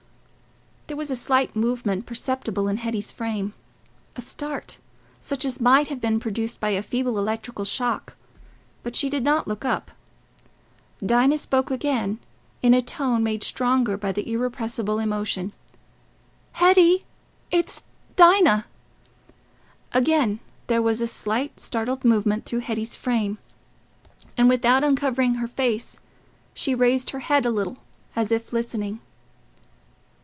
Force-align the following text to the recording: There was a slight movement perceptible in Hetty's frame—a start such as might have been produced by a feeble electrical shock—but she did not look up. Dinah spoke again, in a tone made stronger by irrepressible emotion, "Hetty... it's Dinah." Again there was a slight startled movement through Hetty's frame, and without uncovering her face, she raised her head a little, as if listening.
There 0.87 0.97
was 0.97 1.09
a 1.11 1.15
slight 1.15 1.55
movement 1.55 2.05
perceptible 2.05 2.67
in 2.67 2.75
Hetty's 2.75 3.13
frame—a 3.13 4.19
start 4.19 4.77
such 5.21 5.45
as 5.45 5.61
might 5.61 5.87
have 5.87 6.01
been 6.01 6.19
produced 6.19 6.59
by 6.59 6.71
a 6.71 6.83
feeble 6.83 7.17
electrical 7.17 7.63
shock—but 7.63 8.93
she 8.93 9.09
did 9.09 9.23
not 9.23 9.47
look 9.47 9.63
up. 9.63 9.91
Dinah 11.03 11.37
spoke 11.37 11.71
again, 11.71 12.19
in 12.61 12.73
a 12.73 12.81
tone 12.81 13.23
made 13.23 13.41
stronger 13.41 13.95
by 13.97 14.09
irrepressible 14.09 14.99
emotion, 14.99 15.53
"Hetty... 16.53 17.05
it's 17.51 17.83
Dinah." 18.17 18.65
Again 19.93 20.41
there 20.67 20.81
was 20.81 20.99
a 20.99 21.07
slight 21.07 21.57
startled 21.61 22.03
movement 22.03 22.45
through 22.45 22.59
Hetty's 22.59 22.97
frame, 22.97 23.37
and 24.35 24.49
without 24.49 24.83
uncovering 24.83 25.35
her 25.35 25.47
face, 25.47 25.99
she 26.53 26.75
raised 26.75 27.11
her 27.11 27.19
head 27.19 27.45
a 27.45 27.49
little, 27.49 27.77
as 28.13 28.29
if 28.29 28.51
listening. 28.51 28.99